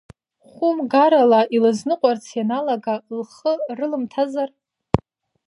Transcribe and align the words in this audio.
Хәымгарала 0.49 1.41
илызныҟәарц 1.55 2.25
ианалага 2.37 2.95
лхы 3.19 3.53
рылымҭазар? 3.77 4.49